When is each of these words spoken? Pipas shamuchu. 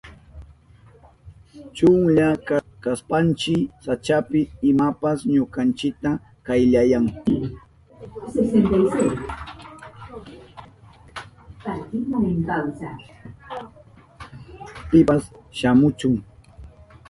Pipas 14.91 15.23
shamuchu. 15.57 16.09